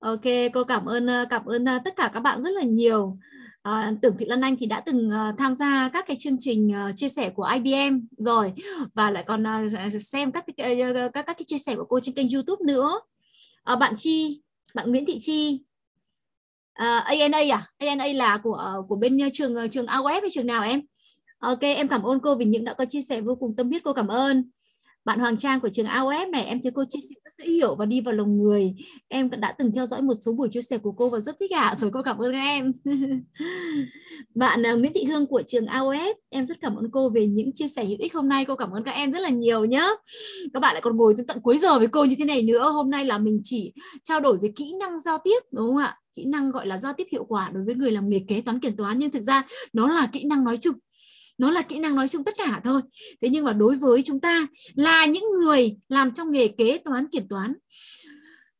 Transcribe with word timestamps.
Ok, 0.00 0.20
cô 0.52 0.64
cảm 0.64 0.86
ơn 0.86 1.06
ờ, 1.06 1.24
cảm 1.30 1.44
ơn 1.44 1.64
ờ, 1.64 1.78
tất 1.84 1.96
cả 1.96 2.10
các 2.14 2.20
bạn 2.20 2.40
rất 2.40 2.50
là 2.50 2.62
nhiều. 2.62 3.18
À, 3.62 3.92
Tưởng 4.02 4.16
Thị 4.18 4.26
Lan 4.28 4.40
Anh 4.40 4.56
thì 4.56 4.66
đã 4.66 4.80
từng 4.80 5.08
uh, 5.08 5.38
tham 5.38 5.54
gia 5.54 5.88
các 5.92 6.06
cái 6.06 6.16
chương 6.20 6.36
trình 6.38 6.72
uh, 6.88 6.96
chia 6.96 7.08
sẻ 7.08 7.30
của 7.30 7.48
IBM 7.54 8.00
rồi 8.18 8.52
và 8.94 9.10
lại 9.10 9.24
còn 9.26 9.44
uh, 9.66 9.92
xem 10.00 10.32
các 10.32 10.44
cái, 10.56 10.82
uh, 10.82 11.12
các 11.12 11.26
các 11.26 11.38
cái 11.38 11.44
chia 11.46 11.58
sẻ 11.58 11.76
của 11.76 11.84
cô 11.84 12.00
trên 12.00 12.14
kênh 12.14 12.26
YouTube 12.34 12.64
nữa. 12.66 13.00
À, 13.64 13.76
bạn 13.76 13.94
Chi, 13.96 14.40
bạn 14.74 14.90
Nguyễn 14.90 15.06
Thị 15.06 15.18
Chi, 15.20 15.60
uh, 16.82 17.04
ANA 17.04 17.38
à? 17.38 17.66
ANA 17.78 18.06
là 18.06 18.38
của 18.42 18.84
của 18.88 18.96
bên 18.96 19.18
trường 19.32 19.70
trường 19.70 19.86
AOF 19.86 20.20
hay 20.20 20.30
trường 20.30 20.46
nào 20.46 20.62
em? 20.62 20.80
Ok, 21.38 21.60
em 21.60 21.88
cảm 21.88 22.02
ơn 22.02 22.20
cô 22.20 22.34
vì 22.34 22.44
những 22.44 22.64
đã 22.64 22.74
có 22.74 22.84
chia 22.84 23.00
sẻ 23.00 23.20
vô 23.20 23.34
cùng 23.34 23.56
tâm 23.56 23.68
huyết 23.68 23.82
cô 23.84 23.92
cảm 23.92 24.08
ơn 24.08 24.50
bạn 25.04 25.18
Hoàng 25.18 25.36
Trang 25.36 25.60
của 25.60 25.68
trường 25.68 25.86
AOF 25.86 26.30
này, 26.30 26.44
em 26.44 26.62
thấy 26.62 26.72
cô 26.74 26.84
chia 26.88 26.98
sẻ 27.00 27.14
rất 27.24 27.32
dễ 27.38 27.52
hiểu 27.52 27.74
và 27.74 27.86
đi 27.86 28.00
vào 28.00 28.14
lòng 28.14 28.42
người. 28.42 28.74
Em 29.08 29.30
đã 29.30 29.52
từng 29.58 29.72
theo 29.72 29.86
dõi 29.86 30.02
một 30.02 30.14
số 30.14 30.32
buổi 30.32 30.48
chia 30.50 30.60
sẻ 30.60 30.78
của 30.78 30.92
cô 30.92 31.08
và 31.08 31.20
rất 31.20 31.36
thích 31.40 31.50
ạ. 31.52 31.74
Rồi 31.78 31.90
cô 31.94 32.02
cảm 32.02 32.18
ơn 32.18 32.32
các 32.32 32.40
em. 32.40 32.72
Bạn 34.34 34.66
à, 34.66 34.72
Nguyễn 34.72 34.92
Thị 34.92 35.04
Hương 35.04 35.26
của 35.26 35.42
trường 35.46 35.66
AOF, 35.66 36.14
em 36.30 36.44
rất 36.44 36.60
cảm 36.60 36.76
ơn 36.76 36.90
cô 36.92 37.08
về 37.08 37.26
những 37.26 37.52
chia 37.52 37.68
sẻ 37.68 37.84
hữu 37.84 37.96
ích 38.00 38.14
hôm 38.14 38.28
nay. 38.28 38.44
Cô 38.44 38.56
cảm 38.56 38.70
ơn 38.70 38.84
các 38.84 38.92
em 38.92 39.12
rất 39.12 39.20
là 39.20 39.28
nhiều 39.28 39.64
nhá. 39.64 39.86
Các 40.54 40.60
bạn 40.60 40.74
lại 40.74 40.82
còn 40.82 40.96
ngồi 40.96 41.14
đến 41.16 41.26
tận 41.26 41.40
cuối 41.42 41.58
giờ 41.58 41.78
với 41.78 41.88
cô 41.88 42.04
như 42.04 42.14
thế 42.18 42.24
này 42.24 42.42
nữa. 42.42 42.70
Hôm 42.70 42.90
nay 42.90 43.04
là 43.04 43.18
mình 43.18 43.40
chỉ 43.42 43.72
trao 44.04 44.20
đổi 44.20 44.38
về 44.42 44.48
kỹ 44.56 44.74
năng 44.80 44.98
giao 44.98 45.18
tiếp, 45.24 45.38
đúng 45.52 45.66
không 45.66 45.76
ạ? 45.76 45.96
Kỹ 46.16 46.24
năng 46.24 46.50
gọi 46.50 46.66
là 46.66 46.78
giao 46.78 46.92
tiếp 46.92 47.06
hiệu 47.12 47.24
quả 47.24 47.50
đối 47.54 47.64
với 47.64 47.74
người 47.74 47.90
làm 47.90 48.08
nghề 48.08 48.20
kế 48.28 48.40
toán 48.40 48.60
kiểm 48.60 48.76
toán. 48.76 48.98
Nhưng 48.98 49.10
thực 49.10 49.22
ra 49.22 49.42
nó 49.72 49.88
là 49.88 50.08
kỹ 50.12 50.24
năng 50.24 50.44
nói 50.44 50.56
chung 50.56 50.74
nó 51.40 51.50
là 51.50 51.62
kỹ 51.62 51.78
năng 51.78 51.94
nói 51.94 52.08
chung 52.08 52.24
tất 52.24 52.34
cả 52.38 52.60
thôi. 52.64 52.80
Thế 53.22 53.28
nhưng 53.28 53.44
mà 53.44 53.52
đối 53.52 53.76
với 53.76 54.02
chúng 54.02 54.20
ta 54.20 54.46
là 54.74 55.06
những 55.06 55.24
người 55.38 55.76
làm 55.88 56.12
trong 56.12 56.30
nghề 56.30 56.48
kế 56.48 56.78
toán, 56.78 57.06
kiểm 57.12 57.28
toán, 57.28 57.54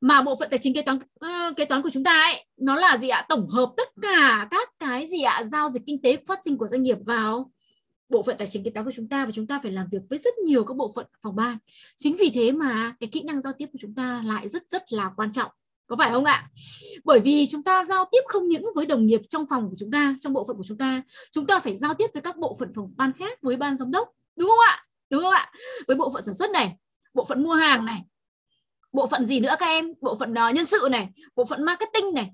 mà 0.01 0.23
bộ 0.23 0.34
phận 0.41 0.48
tài 0.51 0.59
chính 0.59 0.75
kế 0.75 0.83
toán 0.83 0.98
ờ, 1.20 1.53
kế 1.56 1.65
toán 1.65 1.83
của 1.83 1.91
chúng 1.91 2.05
ta 2.05 2.20
ấy, 2.20 2.45
nó 2.56 2.77
là 2.77 2.97
gì 2.97 3.08
ạ? 3.08 3.25
Tổng 3.28 3.48
hợp 3.48 3.73
tất 3.77 3.89
cả 4.03 4.48
các 4.51 4.69
cái 4.78 5.06
gì 5.06 5.23
ạ? 5.23 5.42
Giao 5.45 5.69
dịch 5.69 5.83
kinh 5.86 6.03
tế 6.03 6.17
phát 6.28 6.39
sinh 6.45 6.58
của 6.58 6.67
doanh 6.67 6.83
nghiệp 6.83 6.98
vào 7.06 7.51
bộ 8.08 8.23
phận 8.23 8.36
tài 8.39 8.48
chính 8.48 8.64
kế 8.64 8.70
toán 8.70 8.86
của 8.86 8.92
chúng 8.92 9.08
ta 9.08 9.25
và 9.27 9.31
chúng 9.31 9.47
ta 9.47 9.61
phải 9.62 9.73
làm 9.73 9.86
việc 9.92 10.03
với 10.11 10.19
rất 10.19 10.39
nhiều 10.39 10.64
các 10.64 10.77
bộ 10.77 10.91
phận 10.97 11.06
phòng 11.23 11.36
ban. 11.36 11.58
Chính 11.97 12.17
vì 12.17 12.31
thế 12.34 12.53
mà 12.53 12.95
cái 13.01 13.08
kỹ 13.12 13.23
năng 13.23 13.42
giao 13.42 13.53
tiếp 13.58 13.67
của 13.73 13.78
chúng 13.81 13.95
ta 13.95 14.23
lại 14.27 14.48
rất 14.48 14.62
rất 14.69 14.92
là 14.92 15.11
quan 15.17 15.33
trọng 15.33 15.51
có 15.91 15.96
phải 15.96 16.10
không 16.10 16.24
ạ? 16.24 16.48
Bởi 17.05 17.20
vì 17.20 17.46
chúng 17.46 17.62
ta 17.62 17.84
giao 17.84 18.05
tiếp 18.12 18.20
không 18.28 18.48
những 18.48 18.64
với 18.74 18.86
đồng 18.86 19.06
nghiệp 19.06 19.20
trong 19.28 19.44
phòng 19.50 19.70
của 19.70 19.77
chúng 19.78 19.91
ta 19.91 20.14
trong 20.20 20.33
bộ 20.33 20.44
phận 20.44 20.56
của 20.56 20.62
chúng 20.66 20.78
ta 20.78 21.02
chúng 21.33 21.46
ta 21.46 21.60
phải 21.60 21.77
giao 21.77 21.94
tiếp 21.94 22.06
với 22.14 22.22
các 22.22 22.36
bộ 22.36 22.56
phận 22.60 22.72
phòng 22.74 22.88
ban 22.96 23.12
khác 23.19 23.38
với 23.42 23.56
ban 23.56 23.77
giám 23.77 23.91
đốc 23.91 24.08
đúng 24.36 24.48
không 24.48 24.58
ạ? 24.68 24.84
Đúng 25.11 25.22
không 25.22 25.33
ạ? 25.33 25.52
Với 25.86 25.96
bộ 25.96 26.11
phận 26.11 26.22
sản 26.22 26.34
xuất 26.34 26.50
này 26.50 26.77
bộ 27.14 27.24
phận 27.24 27.42
mua 27.42 27.55
hàng 27.55 27.84
này 27.84 28.02
bộ 28.92 29.06
phận 29.06 29.27
gì 29.27 29.41
nữa 29.41 29.55
các 29.58 29.66
em? 29.66 29.92
Bộ 30.00 30.14
phận 30.14 30.33
uh, 30.33 30.55
nhân 30.55 30.66
sự 30.66 30.88
này 30.91 31.08
bộ 31.36 31.44
phận 31.44 31.64
marketing 31.64 32.14
này 32.14 32.30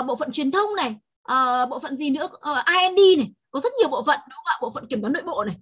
uh, 0.00 0.06
bộ 0.06 0.16
phận 0.16 0.32
truyền 0.32 0.50
thông 0.50 0.74
này 0.76 0.96
uh, 1.32 1.68
bộ 1.70 1.78
phận 1.78 1.96
gì 1.96 2.10
nữa? 2.10 2.24
Uh, 2.24 2.58
ind 2.66 3.18
này 3.18 3.32
có 3.50 3.60
rất 3.60 3.72
nhiều 3.78 3.88
bộ 3.88 4.02
phận 4.02 4.18
đúng 4.28 4.36
không 4.36 4.46
ạ? 4.46 4.58
Bộ 4.62 4.70
phận 4.70 4.86
kiểm 4.86 5.02
toán 5.02 5.12
nội 5.12 5.22
bộ 5.22 5.44
này 5.44 5.56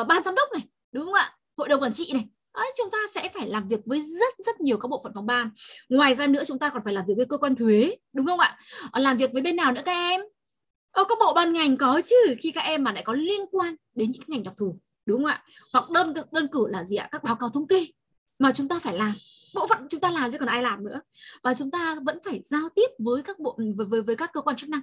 uh, 0.00 0.06
ban 0.06 0.22
giám 0.22 0.34
đốc 0.34 0.48
này 0.52 0.62
đúng 0.92 1.04
không 1.04 1.14
ạ? 1.14 1.36
Hội 1.56 1.68
đồng 1.68 1.82
quản 1.82 1.92
trị 1.92 2.12
này 2.12 2.24
Đấy, 2.54 2.72
chúng 2.76 2.90
ta 2.90 2.98
sẽ 3.14 3.28
phải 3.34 3.48
làm 3.48 3.68
việc 3.68 3.80
với 3.86 4.00
rất 4.00 4.34
rất 4.46 4.60
nhiều 4.60 4.78
các 4.78 4.88
bộ 4.88 5.00
phận 5.04 5.12
phòng 5.14 5.26
ban. 5.26 5.50
Ngoài 5.88 6.14
ra 6.14 6.26
nữa 6.26 6.42
chúng 6.46 6.58
ta 6.58 6.70
còn 6.70 6.82
phải 6.84 6.94
làm 6.94 7.04
việc 7.08 7.14
với 7.16 7.26
cơ 7.26 7.38
quan 7.38 7.54
thuế 7.56 7.96
đúng 8.12 8.26
không 8.26 8.40
ạ? 8.40 8.58
Ờ, 8.90 9.00
làm 9.00 9.16
việc 9.16 9.32
với 9.32 9.42
bên 9.42 9.56
nào 9.56 9.72
nữa 9.72 9.82
các 9.84 9.92
em? 9.92 10.20
Ở 10.90 11.04
các 11.08 11.18
bộ 11.20 11.32
ban 11.32 11.52
ngành 11.52 11.76
có 11.76 12.00
chứ 12.04 12.16
khi 12.38 12.50
các 12.50 12.60
em 12.60 12.84
mà 12.84 12.92
lại 12.92 13.02
có 13.02 13.12
liên 13.12 13.40
quan 13.50 13.76
đến 13.94 14.12
những 14.12 14.22
ngành 14.26 14.42
đặc 14.42 14.54
thù 14.56 14.78
đúng 15.06 15.24
không 15.24 15.32
ạ? 15.32 15.42
Hoặc 15.72 15.90
đơn 15.90 16.14
đơn 16.32 16.48
cử 16.52 16.66
là 16.68 16.84
gì 16.84 16.96
ạ? 16.96 17.08
Các 17.12 17.24
báo 17.24 17.36
cáo 17.36 17.48
thống 17.48 17.66
kê 17.66 17.86
mà 18.38 18.52
chúng 18.52 18.68
ta 18.68 18.78
phải 18.78 18.94
làm 18.94 19.14
bộ 19.54 19.66
phận 19.66 19.86
chúng 19.88 20.00
ta 20.00 20.10
làm 20.10 20.30
chứ 20.30 20.38
còn 20.38 20.48
ai 20.48 20.62
làm 20.62 20.84
nữa. 20.84 21.00
Và 21.42 21.54
chúng 21.54 21.70
ta 21.70 21.96
vẫn 22.06 22.18
phải 22.24 22.40
giao 22.44 22.68
tiếp 22.74 22.86
với 22.98 23.22
các 23.22 23.38
bộ 23.38 23.58
với, 23.76 23.86
với, 23.86 24.02
với 24.02 24.16
các 24.16 24.30
cơ 24.32 24.40
quan 24.40 24.56
chức 24.56 24.70
năng 24.70 24.80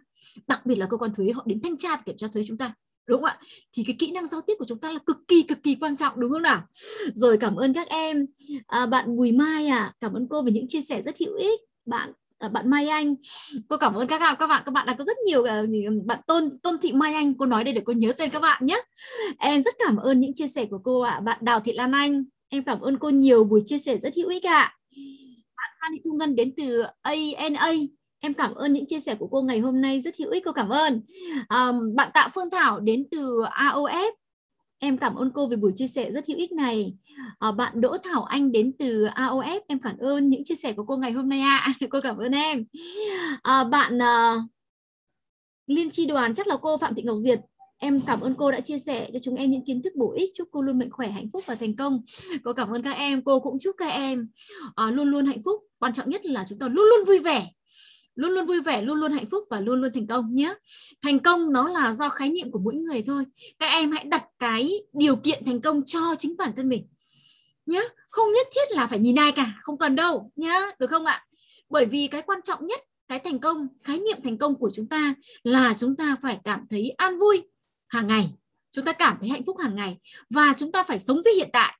đặc 0.47 0.65
biệt 0.65 0.75
là 0.75 0.85
cơ 0.85 0.97
quan 0.97 1.13
thuế 1.15 1.31
họ 1.31 1.43
đến 1.45 1.61
thanh 1.63 1.77
tra 1.77 1.89
và 1.89 2.01
kiểm 2.05 2.17
tra 2.17 2.27
thuế 2.33 2.43
chúng 2.47 2.57
ta 2.57 2.73
đúng 3.09 3.21
không 3.21 3.29
ạ? 3.29 3.37
Thì 3.73 3.83
cái 3.87 3.95
kỹ 3.99 4.11
năng 4.11 4.27
giao 4.27 4.41
tiếp 4.41 4.53
của 4.59 4.65
chúng 4.67 4.79
ta 4.79 4.91
là 4.91 4.99
cực 5.05 5.17
kỳ 5.27 5.43
cực 5.43 5.63
kỳ 5.63 5.75
quan 5.75 5.95
trọng 5.95 6.19
đúng 6.19 6.31
không 6.31 6.41
nào? 6.41 6.61
Rồi 7.13 7.37
cảm 7.37 7.55
ơn 7.55 7.73
các 7.73 7.89
em. 7.89 8.25
À, 8.67 8.85
bạn 8.85 9.17
Bùi 9.17 9.31
Mai 9.31 9.67
à 9.67 9.93
cảm 9.99 10.13
ơn 10.13 10.27
cô 10.29 10.41
về 10.41 10.51
những 10.51 10.67
chia 10.67 10.81
sẻ 10.81 11.01
rất 11.01 11.15
hữu 11.19 11.35
ích. 11.35 11.59
Bạn 11.85 12.13
à, 12.37 12.49
bạn 12.49 12.69
Mai 12.69 12.87
Anh. 12.87 13.15
Cô 13.69 13.77
cảm 13.77 13.93
ơn 13.93 14.07
các 14.07 14.19
bạn 14.19 14.35
các 14.39 14.47
bạn 14.47 14.63
các 14.65 14.71
bạn 14.71 14.87
đã 14.87 14.95
có 14.97 15.03
rất 15.03 15.17
nhiều 15.25 15.43
à, 15.43 15.63
bạn 16.05 16.19
Tôn 16.27 16.59
Tôn 16.59 16.77
Thị 16.81 16.91
Mai 16.91 17.13
Anh 17.13 17.33
cô 17.37 17.45
nói 17.45 17.63
đây 17.63 17.73
để 17.73 17.81
cô 17.85 17.93
nhớ 17.93 18.13
tên 18.17 18.29
các 18.29 18.41
bạn 18.41 18.65
nhé. 18.65 18.81
Em 19.39 19.61
rất 19.61 19.75
cảm 19.85 19.97
ơn 19.97 20.19
những 20.19 20.33
chia 20.33 20.47
sẻ 20.47 20.65
của 20.65 20.79
cô 20.83 21.01
ạ. 21.01 21.11
À. 21.11 21.19
bạn 21.19 21.37
Đào 21.41 21.59
Thị 21.59 21.73
Lan 21.73 21.91
Anh 21.91 22.23
em 22.49 22.63
cảm 22.63 22.81
ơn 22.81 22.97
cô 22.99 23.09
nhiều 23.09 23.43
buổi 23.43 23.61
chia 23.65 23.77
sẻ 23.77 23.97
rất 23.97 24.15
hữu 24.15 24.29
ích 24.29 24.45
ạ. 24.47 24.61
À. 24.61 24.75
bạn 25.57 25.69
Phan 25.81 25.91
Thị 25.93 26.01
Thu 26.05 26.13
Ngân 26.13 26.35
đến 26.35 26.53
từ 26.57 26.83
ANA 27.01 27.71
Em 28.19 28.33
cảm 28.33 28.55
ơn 28.55 28.73
những 28.73 28.85
chia 28.85 28.99
sẻ 28.99 29.15
của 29.15 29.27
cô 29.31 29.41
ngày 29.41 29.59
hôm 29.59 29.81
nay 29.81 29.99
rất 29.99 30.15
hữu 30.19 30.29
ích 30.29 30.43
cô 30.45 30.51
cảm 30.51 30.69
ơn. 30.69 31.01
um, 31.49 31.95
bạn 31.95 32.09
Tạ 32.13 32.27
Phương 32.35 32.49
Thảo 32.49 32.79
đến 32.79 33.07
từ 33.11 33.43
AOF. 33.51 34.11
Em 34.79 34.97
cảm 34.97 35.15
ơn 35.15 35.31
cô 35.33 35.47
về 35.47 35.55
buổi 35.55 35.71
chia 35.75 35.87
sẻ 35.87 36.11
rất 36.11 36.27
hữu 36.27 36.37
ích 36.37 36.51
này. 36.51 36.93
À, 37.39 37.51
bạn 37.51 37.81
Đỗ 37.81 37.97
Thảo 38.03 38.23
Anh 38.23 38.51
đến 38.51 38.71
từ 38.79 39.05
AOF. 39.05 39.59
Em 39.67 39.79
cảm 39.79 39.97
ơn 39.97 40.29
những 40.29 40.43
chia 40.43 40.55
sẻ 40.55 40.73
của 40.73 40.85
cô 40.85 40.97
ngày 40.97 41.11
hôm 41.11 41.29
nay 41.29 41.39
ạ. 41.39 41.61
À. 41.65 41.73
cô 41.89 42.01
cảm 42.01 42.17
ơn 42.17 42.31
em. 42.31 42.65
À, 43.41 43.63
bạn 43.63 43.97
uh, 43.97 44.43
Liên 45.67 45.89
tri 45.89 46.05
đoàn 46.05 46.33
chắc 46.33 46.47
là 46.47 46.57
cô 46.61 46.77
Phạm 46.77 46.95
Thị 46.95 47.03
Ngọc 47.03 47.17
Diệt 47.17 47.39
em 47.77 47.99
cảm 47.99 48.21
ơn 48.21 48.35
cô 48.35 48.51
đã 48.51 48.59
chia 48.59 48.77
sẻ 48.77 49.09
cho 49.13 49.19
chúng 49.23 49.35
em 49.35 49.51
những 49.51 49.65
kiến 49.65 49.81
thức 49.81 49.95
bổ 49.95 50.13
ích 50.13 50.31
chúc 50.35 50.47
cô 50.51 50.61
luôn 50.61 50.79
mạnh 50.79 50.89
khỏe 50.91 51.09
hạnh 51.09 51.27
phúc 51.33 51.43
và 51.45 51.55
thành 51.55 51.75
công 51.75 52.01
cô 52.43 52.53
cảm 52.53 52.69
ơn 52.69 52.83
các 52.83 52.91
em 52.97 53.21
cô 53.23 53.39
cũng 53.39 53.59
chúc 53.59 53.75
các 53.79 53.89
em 53.89 54.29
uh, 54.67 54.93
luôn 54.93 55.07
luôn 55.07 55.25
hạnh 55.25 55.43
phúc 55.45 55.61
quan 55.79 55.93
trọng 55.93 56.09
nhất 56.09 56.25
là 56.25 56.45
chúng 56.47 56.59
ta 56.59 56.67
luôn 56.67 56.85
luôn 56.85 57.05
vui 57.07 57.19
vẻ 57.19 57.47
luôn 58.19 58.31
luôn 58.31 58.45
vui 58.45 58.61
vẻ, 58.61 58.81
luôn 58.81 58.99
luôn 58.99 59.11
hạnh 59.11 59.25
phúc 59.31 59.43
và 59.49 59.59
luôn 59.59 59.81
luôn 59.81 59.91
thành 59.93 60.07
công 60.07 60.35
nhé. 60.35 60.53
Thành 61.01 61.19
công 61.19 61.53
nó 61.53 61.67
là 61.67 61.93
do 61.93 62.09
khái 62.09 62.29
niệm 62.29 62.51
của 62.51 62.59
mỗi 62.59 62.75
người 62.75 63.01
thôi. 63.01 63.23
Các 63.59 63.67
em 63.67 63.91
hãy 63.91 64.03
đặt 64.03 64.25
cái 64.39 64.71
điều 64.93 65.15
kiện 65.15 65.45
thành 65.45 65.61
công 65.61 65.81
cho 65.85 65.99
chính 66.17 66.37
bản 66.37 66.51
thân 66.55 66.69
mình 66.69 66.87
nhé. 67.65 67.81
Không 68.09 68.31
nhất 68.31 68.47
thiết 68.55 68.75
là 68.75 68.87
phải 68.87 68.99
nhìn 68.99 69.19
ai 69.19 69.31
cả, 69.31 69.53
không 69.61 69.77
cần 69.77 69.95
đâu 69.95 70.31
nhé, 70.35 70.61
được 70.79 70.89
không 70.89 71.05
ạ? 71.05 71.25
Bởi 71.69 71.85
vì 71.85 72.07
cái 72.07 72.21
quan 72.21 72.39
trọng 72.43 72.67
nhất, 72.67 72.79
cái 73.07 73.19
thành 73.19 73.39
công, 73.39 73.67
khái 73.83 73.99
niệm 73.99 74.17
thành 74.23 74.37
công 74.37 74.55
của 74.55 74.69
chúng 74.73 74.87
ta 74.87 75.13
là 75.43 75.73
chúng 75.73 75.95
ta 75.95 76.15
phải 76.21 76.39
cảm 76.43 76.65
thấy 76.69 76.89
an 76.89 77.17
vui 77.17 77.41
hàng 77.87 78.07
ngày. 78.07 78.29
Chúng 78.71 78.85
ta 78.85 78.93
cảm 78.93 79.17
thấy 79.21 79.29
hạnh 79.29 79.45
phúc 79.45 79.57
hàng 79.59 79.75
ngày 79.75 79.97
và 80.29 80.53
chúng 80.57 80.71
ta 80.71 80.83
phải 80.83 80.99
sống 80.99 81.21
với 81.23 81.33
hiện 81.33 81.49
tại 81.53 81.78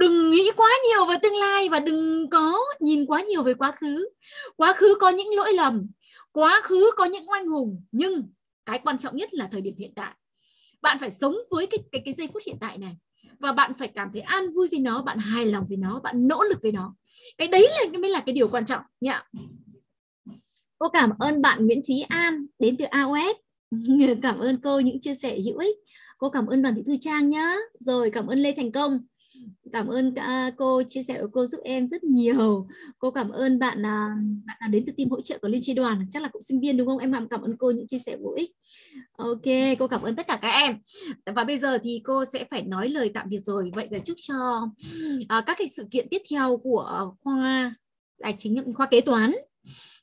đừng 0.00 0.30
nghĩ 0.30 0.50
quá 0.56 0.68
nhiều 0.88 1.06
về 1.06 1.16
tương 1.22 1.36
lai 1.36 1.68
và 1.68 1.78
đừng 1.78 2.30
có 2.30 2.58
nhìn 2.80 3.06
quá 3.06 3.22
nhiều 3.22 3.42
về 3.42 3.54
quá 3.54 3.72
khứ. 3.72 4.08
Quá 4.56 4.72
khứ 4.72 4.94
có 5.00 5.08
những 5.08 5.34
lỗi 5.34 5.52
lầm, 5.54 5.86
quá 6.32 6.60
khứ 6.62 6.90
có 6.96 7.04
những 7.04 7.30
oanh 7.30 7.46
hùng, 7.46 7.84
nhưng 7.92 8.28
cái 8.66 8.78
quan 8.84 8.98
trọng 8.98 9.16
nhất 9.16 9.34
là 9.34 9.48
thời 9.50 9.60
điểm 9.60 9.74
hiện 9.78 9.92
tại. 9.94 10.14
Bạn 10.82 10.98
phải 11.00 11.10
sống 11.10 11.34
với 11.50 11.66
cái 11.66 11.78
cái 11.92 12.02
cái 12.04 12.14
giây 12.14 12.28
phút 12.32 12.42
hiện 12.46 12.56
tại 12.60 12.78
này 12.78 12.96
và 13.40 13.52
bạn 13.52 13.74
phải 13.74 13.88
cảm 13.88 14.10
thấy 14.12 14.22
an 14.22 14.50
vui 14.56 14.68
với 14.70 14.80
nó, 14.80 15.02
bạn 15.02 15.18
hài 15.18 15.46
lòng 15.46 15.64
với 15.68 15.76
nó, 15.76 16.00
bạn 16.00 16.28
nỗ 16.28 16.42
lực 16.42 16.58
với 16.62 16.72
nó. 16.72 16.94
Cái 17.38 17.48
đấy 17.48 17.62
là, 17.62 17.90
cái 17.92 18.00
mới 18.00 18.10
là 18.10 18.20
cái 18.20 18.32
điều 18.32 18.48
quan 18.48 18.64
trọng 18.64 18.82
nhá. 19.00 19.24
Cô 20.78 20.88
cảm 20.88 21.10
ơn 21.18 21.42
bạn 21.42 21.66
Nguyễn 21.66 21.80
Thúy 21.88 22.00
An 22.08 22.46
đến 22.58 22.76
từ 22.76 22.84
AOS 22.84 23.36
cảm 24.22 24.38
ơn 24.38 24.60
cô 24.62 24.80
những 24.80 25.00
chia 25.00 25.14
sẻ 25.14 25.38
hữu 25.44 25.58
ích. 25.58 25.76
Cô 26.18 26.30
cảm 26.30 26.46
ơn 26.46 26.62
đoàn 26.62 26.74
thị 26.74 26.82
thư 26.86 26.96
trang 27.00 27.28
nhá. 27.28 27.54
Rồi, 27.78 28.10
cảm 28.10 28.26
ơn 28.26 28.38
lê 28.38 28.52
thành 28.52 28.72
công 28.72 29.00
cảm 29.72 29.86
ơn 29.86 30.14
à, 30.14 30.50
cô 30.56 30.82
chia 30.88 31.02
sẻ 31.02 31.18
của 31.20 31.28
cô 31.32 31.46
giúp 31.46 31.60
em 31.64 31.86
rất 31.86 32.04
nhiều. 32.04 32.68
Cô 32.98 33.10
cảm 33.10 33.28
ơn 33.30 33.58
bạn 33.58 33.86
à, 33.86 34.08
bạn 34.46 34.56
nào 34.60 34.70
đến 34.70 34.84
từ 34.86 34.92
team 34.96 35.10
hỗ 35.10 35.20
trợ 35.20 35.38
của 35.42 35.48
liên 35.48 35.60
tri 35.62 35.74
đoàn. 35.74 36.06
Chắc 36.10 36.22
là 36.22 36.28
cũng 36.28 36.42
sinh 36.42 36.60
viên 36.60 36.76
đúng 36.76 36.86
không? 36.86 36.98
Em 36.98 37.28
cảm 37.30 37.42
ơn 37.42 37.56
cô 37.56 37.70
những 37.70 37.86
chia 37.86 37.98
sẻ 37.98 38.16
bổ 38.16 38.34
ích. 38.34 38.50
Ok 39.12 39.76
cô 39.78 39.88
cảm 39.88 40.02
ơn 40.02 40.16
tất 40.16 40.26
cả 40.26 40.38
các 40.42 40.50
em. 40.50 40.76
Và 41.36 41.44
bây 41.44 41.58
giờ 41.58 41.78
thì 41.82 42.00
cô 42.04 42.24
sẽ 42.24 42.44
phải 42.50 42.62
nói 42.62 42.88
lời 42.88 43.10
tạm 43.14 43.28
biệt 43.28 43.40
rồi. 43.44 43.70
Vậy 43.74 43.88
là 43.90 43.98
chúc 43.98 44.16
cho 44.20 44.34
uh, 45.22 45.44
các 45.46 45.58
cái 45.58 45.68
sự 45.68 45.86
kiện 45.90 46.08
tiếp 46.10 46.22
theo 46.30 46.56
của 46.56 47.14
khoa 47.20 47.74
tài 48.22 48.34
chính 48.38 48.74
khoa 48.74 48.86
kế 48.86 49.00
toán 49.00 49.32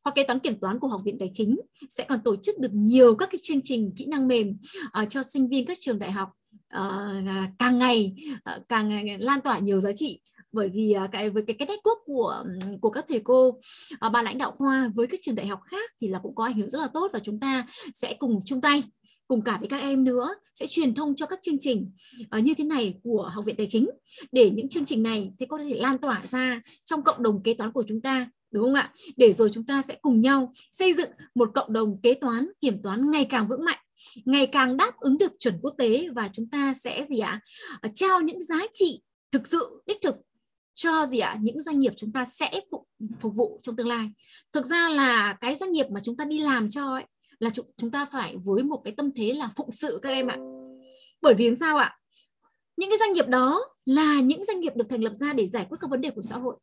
khoa 0.04 0.14
kế 0.16 0.24
toán 0.24 0.40
kiểm 0.40 0.60
toán 0.60 0.80
của 0.80 0.88
học 0.88 1.02
viện 1.06 1.18
tài 1.20 1.30
chính 1.34 1.60
sẽ 1.90 2.06
còn 2.10 2.20
tổ 2.24 2.36
chức 2.36 2.60
được 2.60 2.74
nhiều 2.74 3.16
các 3.16 3.30
cái 3.32 3.40
chương 3.44 3.62
trình 3.64 3.94
kỹ 3.98 4.06
năng 4.06 4.28
mềm 4.28 4.58
uh, 5.02 5.10
cho 5.10 5.24
sinh 5.24 5.48
viên 5.48 5.66
các 5.66 5.78
trường 5.80 6.00
đại 6.00 6.12
học 6.12 6.30
uh, 6.78 7.50
càng 7.60 7.78
ngày 7.78 8.16
uh, 8.34 8.68
càng 8.70 8.90
ngày 8.90 9.18
lan 9.20 9.42
tỏa 9.42 9.60
nhiều 9.60 9.82
giá 9.82 9.92
trị. 9.96 10.20
Bởi 10.52 10.70
vì 10.74 10.96
uh, 11.04 11.12
cái 11.12 11.30
với 11.30 11.44
cái 11.48 11.56
cái 11.60 11.68
network 11.68 12.00
của 12.06 12.44
của 12.82 12.90
các 12.90 13.06
thầy 13.08 13.22
cô 13.24 13.48
uh, 13.48 14.12
ban 14.12 14.26
lãnh 14.26 14.38
đạo 14.38 14.52
khoa 14.52 14.92
với 14.96 15.08
các 15.08 15.20
trường 15.24 15.36
đại 15.36 15.48
học 15.48 15.60
khác 15.66 15.92
thì 16.02 16.08
là 16.08 16.20
cũng 16.20 16.36
có 16.36 16.44
ảnh 16.44 16.58
hưởng 16.58 16.70
rất 16.70 16.80
là 16.80 16.88
tốt 16.88 17.12
và 17.14 17.20
chúng 17.20 17.40
ta 17.40 17.68
sẽ 17.94 18.14
cùng 18.20 18.40
chung 18.46 18.62
tay 18.62 18.84
cùng 19.28 19.42
cả 19.42 19.58
với 19.60 19.68
các 19.68 19.82
em 19.82 20.04
nữa 20.04 20.30
sẽ 20.54 20.66
truyền 20.68 20.94
thông 20.94 21.16
cho 21.16 21.26
các 21.26 21.42
chương 21.42 21.60
trình 21.60 21.92
uh, 22.38 22.44
như 22.44 22.54
thế 22.54 22.64
này 22.64 23.00
của 23.04 23.32
học 23.34 23.46
viện 23.46 23.56
tài 23.56 23.68
chính. 23.68 23.90
Để 24.32 24.50
những 24.50 24.70
chương 24.70 24.86
trình 24.86 25.04
này 25.04 25.32
thì 25.40 25.46
có 25.46 25.60
thể 25.70 25.76
lan 25.80 25.98
tỏa 25.98 26.22
ra 26.24 26.62
trong 26.86 27.04
cộng 27.04 27.24
đồng 27.24 27.44
kế 27.44 27.54
toán 27.54 27.72
của 27.72 27.84
chúng 27.88 28.02
ta 28.02 28.30
đúng 28.52 28.64
không 28.64 28.74
ạ? 28.74 28.92
Để 29.18 29.34
rồi 29.34 29.50
chúng 29.54 29.66
ta 29.66 29.82
sẽ 29.82 29.96
cùng 30.02 30.22
nhau 30.22 30.54
xây 30.72 30.94
dựng 30.94 31.10
một 31.36 31.52
cộng 31.54 31.74
đồng 31.74 32.02
kế 32.02 32.14
toán 32.14 32.48
kiểm 32.62 32.82
toán 32.82 33.12
ngày 33.12 33.26
càng 33.26 33.48
vững 33.48 33.66
mạnh 33.66 33.80
ngày 34.26 34.48
càng 34.48 34.78
đáp 34.78 35.00
ứng 35.00 35.18
được 35.18 35.32
chuẩn 35.40 35.60
quốc 35.62 35.76
tế 35.78 36.10
và 36.16 36.30
chúng 36.34 36.50
ta 36.50 36.74
sẽ 36.74 37.06
gì 37.10 37.20
ạ? 37.20 37.42
À? 37.82 37.90
trao 37.96 38.22
những 38.22 38.42
giá 38.42 38.60
trị 38.74 39.02
thực 39.32 39.48
sự 39.48 39.82
đích 39.86 40.02
thực 40.02 40.16
cho 40.74 41.06
gì 41.06 41.20
ạ? 41.20 41.38
Những 41.42 41.60
doanh 41.60 41.80
nghiệp 41.80 41.94
chúng 41.98 42.12
ta 42.12 42.26
sẽ 42.26 42.62
phục, 42.72 42.88
phục 43.20 43.36
vụ 43.36 43.60
trong 43.62 43.76
tương 43.76 43.88
lai. 43.88 44.10
Thực 44.52 44.66
ra 44.66 44.90
là 44.90 45.38
cái 45.42 45.56
doanh 45.56 45.72
nghiệp 45.72 45.86
mà 45.90 46.00
chúng 46.04 46.18
ta 46.18 46.26
đi 46.26 46.38
làm 46.38 46.70
cho 46.70 46.94
ấy 46.94 47.04
là 47.40 47.50
chúng, 47.50 47.66
chúng 47.78 47.92
ta 47.92 48.06
phải 48.06 48.36
với 48.46 48.64
một 48.64 48.82
cái 48.84 48.94
tâm 48.98 49.12
thế 49.16 49.34
là 49.34 49.50
phụng 49.56 49.72
sự 49.72 50.00
các 50.02 50.10
em 50.10 50.28
ạ. 50.28 50.38
Bởi 51.22 51.34
vì 51.34 51.56
sao 51.56 51.78
ạ? 51.78 51.98
Những 52.78 52.90
cái 52.90 52.98
doanh 52.98 53.14
nghiệp 53.14 53.28
đó 53.28 53.62
là 53.86 54.20
những 54.20 54.44
doanh 54.44 54.60
nghiệp 54.60 54.76
được 54.76 54.90
thành 54.90 55.04
lập 55.04 55.14
ra 55.14 55.34
để 55.34 55.48
giải 55.48 55.66
quyết 55.70 55.78
các 55.82 55.90
vấn 55.90 56.02
đề 56.02 56.10
của 56.10 56.22
xã 56.22 56.38
hội. 56.38 56.56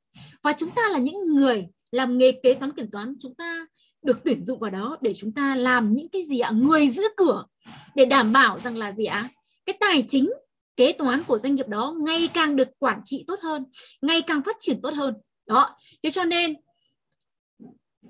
Và 0.42 0.52
chúng 0.52 0.70
ta 0.70 0.88
là 0.88 0.98
những 0.98 1.34
người 1.34 1.66
làm 1.92 2.18
nghề 2.18 2.32
kế 2.32 2.54
toán 2.54 2.72
kiểm 2.72 2.90
toán 2.90 3.14
chúng 3.18 3.34
ta 3.34 3.53
được 4.04 4.24
tuyển 4.24 4.44
dụng 4.44 4.58
vào 4.58 4.70
đó 4.70 4.96
để 5.00 5.14
chúng 5.14 5.32
ta 5.32 5.56
làm 5.56 5.94
những 5.94 6.08
cái 6.08 6.22
gì 6.22 6.38
ạ? 6.38 6.50
Người 6.50 6.88
giữ 6.88 7.02
cửa 7.16 7.44
để 7.94 8.04
đảm 8.04 8.32
bảo 8.32 8.58
rằng 8.58 8.76
là 8.76 8.92
gì 8.92 9.04
ạ? 9.04 9.28
Cái 9.66 9.76
tài 9.80 10.04
chính, 10.08 10.30
kế 10.76 10.92
toán 10.92 11.22
của 11.26 11.38
doanh 11.38 11.54
nghiệp 11.54 11.68
đó 11.68 11.94
ngày 11.98 12.28
càng 12.34 12.56
được 12.56 12.68
quản 12.78 13.00
trị 13.04 13.24
tốt 13.26 13.38
hơn, 13.42 13.64
ngày 14.02 14.22
càng 14.22 14.42
phát 14.42 14.56
triển 14.58 14.82
tốt 14.82 14.94
hơn. 14.94 15.14
Đó, 15.46 15.76
thế 16.02 16.10
cho 16.10 16.24
nên 16.24 16.54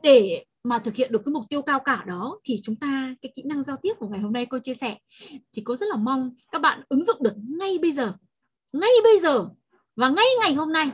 để 0.02 0.44
mà 0.64 0.78
thực 0.78 0.94
hiện 0.94 1.12
được 1.12 1.22
cái 1.24 1.32
mục 1.32 1.44
tiêu 1.50 1.62
cao 1.62 1.80
cả 1.84 2.04
đó 2.06 2.40
thì 2.44 2.56
chúng 2.62 2.76
ta, 2.76 3.14
cái 3.22 3.32
kỹ 3.34 3.42
năng 3.46 3.62
giao 3.62 3.76
tiếp 3.82 3.92
của 3.98 4.08
ngày 4.08 4.20
hôm 4.20 4.32
nay 4.32 4.46
cô 4.46 4.58
chia 4.58 4.74
sẻ 4.74 4.96
thì 5.30 5.62
cô 5.64 5.74
rất 5.74 5.86
là 5.88 5.96
mong 5.96 6.34
các 6.52 6.62
bạn 6.62 6.82
ứng 6.88 7.04
dụng 7.04 7.22
được 7.22 7.34
ngay 7.58 7.78
bây 7.78 7.90
giờ, 7.90 8.12
ngay 8.72 8.92
bây 9.02 9.18
giờ 9.18 9.48
và 9.96 10.08
ngay 10.08 10.26
ngày 10.40 10.54
hôm 10.54 10.72
nay, 10.72 10.90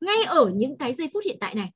ngay 0.00 0.24
ở 0.26 0.50
những 0.54 0.78
cái 0.78 0.92
giây 0.92 1.10
phút 1.12 1.24
hiện 1.24 1.36
tại 1.40 1.54
này 1.54 1.70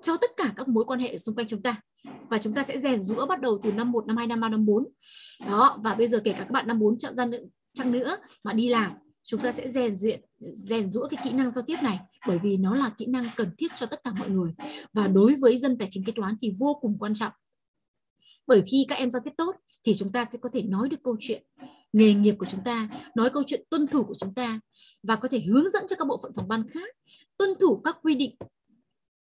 cho 0.00 0.16
tất 0.16 0.30
cả 0.36 0.52
các 0.56 0.68
mối 0.68 0.84
quan 0.84 1.00
hệ 1.00 1.18
xung 1.18 1.34
quanh 1.34 1.48
chúng 1.48 1.62
ta. 1.62 1.80
Và 2.28 2.38
chúng 2.38 2.54
ta 2.54 2.62
sẽ 2.64 2.78
rèn 2.78 3.02
rũa 3.02 3.26
bắt 3.26 3.40
đầu 3.40 3.60
từ 3.62 3.72
năm 3.72 3.92
1, 3.92 4.06
năm 4.06 4.16
2, 4.16 4.26
năm 4.26 4.40
3, 4.40 4.48
năm 4.48 4.66
4 4.66 4.84
đó 5.50 5.80
và 5.84 5.94
bây 5.94 6.06
giờ 6.06 6.20
kể 6.24 6.32
cả 6.32 6.38
các 6.38 6.50
bạn 6.50 6.66
năm 6.66 6.78
4 6.78 6.98
chọn 6.98 7.16
ra 7.16 7.26
chăng 7.74 7.92
nữa 7.92 8.16
mà 8.44 8.52
đi 8.52 8.68
làm 8.68 8.92
chúng 9.22 9.40
ta 9.40 9.52
sẽ 9.52 9.68
rèn 9.68 9.96
luyện 10.02 10.20
rèn 10.54 10.90
rũa 10.90 11.08
cái 11.08 11.20
kỹ 11.24 11.32
năng 11.32 11.50
giao 11.50 11.64
tiếp 11.66 11.76
này 11.82 11.98
bởi 12.28 12.38
vì 12.42 12.56
nó 12.56 12.74
là 12.74 12.90
kỹ 12.98 13.06
năng 13.06 13.24
cần 13.36 13.50
thiết 13.58 13.68
cho 13.74 13.86
tất 13.86 14.00
cả 14.04 14.12
mọi 14.18 14.30
người. 14.30 14.52
Và 14.92 15.06
đối 15.06 15.34
với 15.40 15.56
dân 15.56 15.78
tài 15.78 15.88
chính 15.90 16.04
kế 16.04 16.12
toán 16.12 16.36
thì 16.40 16.52
vô 16.60 16.78
cùng 16.80 16.96
quan 16.98 17.14
trọng. 17.14 17.32
Bởi 18.46 18.62
khi 18.66 18.84
các 18.88 18.94
em 18.94 19.10
giao 19.10 19.22
tiếp 19.24 19.30
tốt 19.36 19.56
thì 19.86 19.94
chúng 19.94 20.12
ta 20.12 20.26
sẽ 20.32 20.38
có 20.38 20.48
thể 20.52 20.62
nói 20.62 20.88
được 20.88 20.96
câu 21.04 21.16
chuyện 21.20 21.42
nghề 21.92 22.14
nghiệp 22.14 22.34
của 22.38 22.46
chúng 22.46 22.64
ta 22.64 22.88
nói 23.14 23.30
câu 23.30 23.42
chuyện 23.46 23.64
tuân 23.70 23.86
thủ 23.86 24.04
của 24.04 24.14
chúng 24.14 24.34
ta 24.34 24.60
và 25.02 25.16
có 25.16 25.28
thể 25.28 25.40
hướng 25.40 25.68
dẫn 25.68 25.86
cho 25.88 25.96
các 25.96 26.08
bộ 26.08 26.18
phận 26.22 26.32
phòng 26.36 26.48
ban 26.48 26.68
khác 26.74 26.88
tuân 27.36 27.50
thủ 27.60 27.80
các 27.84 27.96
quy 28.02 28.14
định 28.14 28.36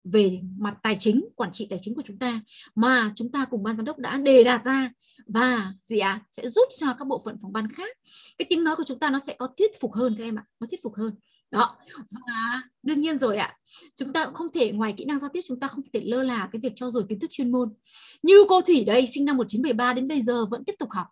về 0.03 0.41
mặt 0.57 0.77
tài 0.83 0.95
chính 0.99 1.25
quản 1.35 1.51
trị 1.51 1.67
tài 1.69 1.79
chính 1.81 1.95
của 1.95 2.01
chúng 2.05 2.19
ta 2.19 2.41
mà 2.75 3.11
chúng 3.15 3.31
ta 3.31 3.45
cùng 3.45 3.63
ban 3.63 3.77
giám 3.77 3.85
đốc 3.85 3.99
đã 3.99 4.17
đề 4.17 4.43
đạt 4.43 4.63
ra. 4.63 4.91
Và 5.27 5.73
gì 5.83 5.99
ạ? 5.99 6.09
À, 6.09 6.23
sẽ 6.31 6.47
giúp 6.47 6.67
cho 6.75 6.93
các 6.99 7.07
bộ 7.07 7.21
phận 7.25 7.37
phòng 7.41 7.53
ban 7.53 7.71
khác 7.71 7.97
cái 8.37 8.45
tiếng 8.49 8.63
nói 8.63 8.75
của 8.75 8.83
chúng 8.83 8.99
ta 8.99 9.09
nó 9.09 9.19
sẽ 9.19 9.35
có 9.39 9.47
thuyết 9.57 9.71
phục 9.81 9.93
hơn 9.93 10.15
các 10.17 10.23
em 10.23 10.35
ạ. 10.35 10.45
Nó 10.59 10.67
thuyết 10.67 10.79
phục 10.83 10.95
hơn. 10.95 11.15
Đó. 11.51 11.75
Và 11.97 12.61
đương 12.83 13.01
nhiên 13.01 13.19
rồi 13.19 13.37
ạ 13.37 13.57
chúng 13.95 14.13
ta 14.13 14.25
cũng 14.25 14.33
không 14.33 14.51
thể 14.53 14.71
ngoài 14.71 14.93
kỹ 14.97 15.05
năng 15.05 15.19
giao 15.19 15.29
tiếp 15.33 15.41
chúng 15.47 15.59
ta 15.59 15.67
không 15.67 15.83
thể 15.93 16.01
lơ 16.03 16.23
là 16.23 16.49
cái 16.51 16.59
việc 16.63 16.71
cho 16.75 16.89
dồi 16.89 17.03
kiến 17.09 17.19
thức 17.19 17.31
chuyên 17.31 17.51
môn. 17.51 17.73
Như 18.23 18.35
cô 18.49 18.61
thủy 18.61 18.83
đây 18.85 19.07
sinh 19.07 19.25
năm 19.25 19.37
1973 19.37 19.93
đến 19.93 20.07
bây 20.07 20.21
giờ 20.21 20.45
vẫn 20.45 20.63
tiếp 20.65 20.73
tục 20.79 20.89
học. 20.91 21.07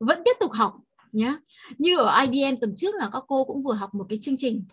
Vẫn 0.00 0.22
tiếp 0.24 0.36
tục 0.40 0.52
học 0.52 0.76
nhé 1.12 1.36
như 1.78 1.96
ở 1.96 2.20
IBM 2.20 2.56
tuần 2.60 2.74
trước 2.76 2.94
là 2.94 3.10
các 3.12 3.24
cô 3.28 3.44
cũng 3.44 3.62
vừa 3.62 3.72
học 3.72 3.94
một 3.94 4.06
cái 4.08 4.18
chương 4.20 4.36
trình 4.36 4.64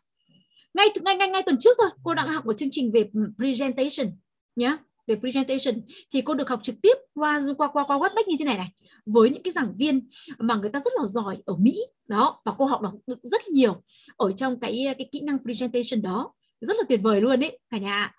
ngay 0.73 0.87
ngay 1.05 1.15
ngay 1.15 1.27
ngay 1.27 1.43
tuần 1.45 1.57
trước 1.59 1.77
thôi, 1.77 1.89
cô 2.03 2.13
đang 2.13 2.29
học 2.29 2.45
một 2.45 2.57
chương 2.57 2.69
trình 2.71 2.91
về 2.91 3.09
ừ, 3.13 3.21
presentation 3.37 4.07
nhé 4.55 4.77
về 5.07 5.15
presentation. 5.15 5.81
Thì 6.13 6.21
cô 6.21 6.33
được 6.33 6.49
học 6.49 6.59
trực 6.63 6.75
tiếp 6.81 6.93
qua 7.13 7.39
qua 7.57 7.67
qua 7.67 7.83
qua 7.87 7.97
Webex 7.97 8.23
như 8.27 8.35
thế 8.39 8.45
này 8.45 8.57
này. 8.57 8.67
Với 9.05 9.29
những 9.29 9.43
cái 9.43 9.51
giảng 9.51 9.75
viên 9.77 10.07
mà 10.37 10.55
người 10.55 10.69
ta 10.69 10.79
rất 10.79 10.93
là 10.99 11.07
giỏi 11.07 11.37
ở 11.45 11.55
Mỹ, 11.55 11.79
đó, 12.07 12.41
và 12.45 12.53
cô 12.57 12.65
học 12.65 12.81
được 13.07 13.17
rất 13.23 13.47
nhiều 13.47 13.83
ở 14.17 14.31
trong 14.31 14.59
cái 14.59 14.95
cái 14.97 15.09
kỹ 15.11 15.21
năng 15.21 15.37
presentation 15.43 16.01
đó. 16.01 16.33
Rất 16.61 16.77
là 16.77 16.83
tuyệt 16.89 16.99
vời 17.03 17.21
luôn 17.21 17.39
đấy 17.39 17.59
cả 17.69 17.77
nhà 17.77 18.15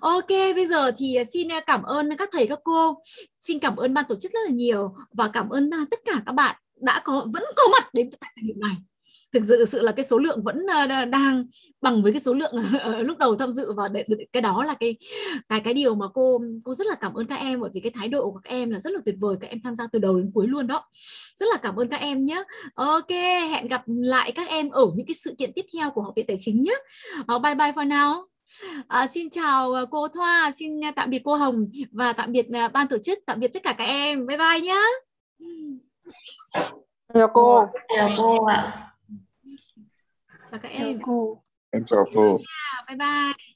ok, 0.00 0.28
bây 0.28 0.66
giờ 0.66 0.90
thì 0.96 1.18
xin 1.32 1.48
cảm 1.66 1.82
ơn 1.82 2.16
các 2.16 2.28
thầy, 2.32 2.46
các 2.46 2.58
cô. 2.64 3.02
Xin 3.40 3.58
cảm 3.58 3.76
ơn 3.76 3.94
ban 3.94 4.04
tổ 4.08 4.14
chức 4.14 4.32
rất 4.32 4.40
là 4.46 4.50
nhiều 4.50 4.94
và 5.12 5.28
cảm 5.28 5.48
ơn 5.48 5.70
à, 5.70 5.84
tất 5.90 6.00
cả 6.04 6.22
các 6.26 6.32
bạn 6.32 6.56
đã 6.80 7.00
có, 7.04 7.26
vẫn 7.32 7.42
có 7.56 7.62
mặt 7.72 7.94
đến 7.94 8.10
tại 8.20 8.32
thời 8.36 8.48
điểm 8.48 8.60
này 8.60 8.74
thực 9.32 9.44
sự 9.44 9.64
sự 9.64 9.82
là 9.82 9.92
cái 9.92 10.04
số 10.04 10.18
lượng 10.18 10.42
vẫn 10.42 10.66
ờ, 10.88 11.04
đang 11.04 11.44
bằng 11.80 12.02
với 12.02 12.12
cái 12.12 12.20
số 12.20 12.34
lượng 12.34 12.54
lúc 13.00 13.18
đầu 13.18 13.36
tham 13.36 13.50
dự 13.50 13.72
và 13.72 13.88
cái 14.32 14.42
đó 14.42 14.64
là 14.64 14.74
cái 14.74 14.96
cái 15.48 15.60
cái 15.60 15.74
điều 15.74 15.94
mà 15.94 16.06
cô 16.14 16.40
cô 16.64 16.74
rất 16.74 16.86
là 16.86 16.94
cảm 16.94 17.14
ơn 17.14 17.26
các 17.26 17.36
em 17.36 17.60
bởi 17.60 17.70
vì 17.74 17.80
cái 17.80 17.92
thái 17.94 18.08
độ 18.08 18.30
của 18.30 18.40
các 18.44 18.50
em 18.50 18.70
là 18.70 18.78
rất 18.78 18.92
là 18.92 19.00
tuyệt 19.04 19.14
vời 19.20 19.36
các 19.40 19.50
em 19.50 19.60
tham 19.64 19.76
gia 19.76 19.84
từ 19.92 19.98
đầu 19.98 20.18
đến 20.18 20.30
cuối 20.34 20.46
luôn 20.48 20.66
đó 20.66 20.84
rất 21.36 21.46
là 21.52 21.58
cảm 21.62 21.76
ơn 21.76 21.88
các 21.88 22.00
em 22.00 22.24
nhé 22.24 22.42
ok 22.74 23.10
hẹn 23.50 23.68
gặp 23.68 23.82
lại 23.86 24.32
các 24.32 24.48
em 24.48 24.70
ở 24.70 24.86
những 24.94 25.06
cái 25.06 25.14
sự 25.14 25.34
kiện 25.38 25.52
tiếp 25.52 25.64
theo 25.74 25.90
của 25.90 26.02
học 26.02 26.12
viện 26.16 26.26
tài 26.28 26.36
chính 26.40 26.62
nhé 26.62 26.74
uh, 27.20 27.42
bye 27.42 27.54
bye 27.54 27.72
for 27.72 27.88
now 27.88 28.24
À, 28.88 29.06
xin 29.06 29.30
chào 29.30 29.72
ờ, 29.72 29.86
cô 29.90 30.08
Thoa, 30.08 30.50
xin 30.54 30.80
tạm 30.96 31.10
biệt 31.10 31.22
cô 31.24 31.34
Hồng 31.34 31.66
và 31.92 32.12
tạm 32.12 32.32
biệt 32.32 32.46
ban 32.72 32.88
tổ 32.88 32.98
chức, 32.98 33.18
tạm 33.26 33.40
biệt 33.40 33.48
tất 33.48 33.62
cả 33.62 33.74
các 33.78 33.84
em. 33.84 34.26
Bye 34.26 34.38
bye 34.38 34.60
nhé. 34.60 34.80
Chào 37.14 37.28
cô. 37.34 37.66
Chào 37.96 38.08
cô 38.16 38.44
ạ. 38.44 38.86
Chào 40.50 40.60
các 40.62 40.72
em 40.72 40.98
cô 41.02 41.42
em 41.70 41.84
chào 41.86 42.04
cô 42.14 42.38
bye 42.88 42.96
bye 42.96 43.55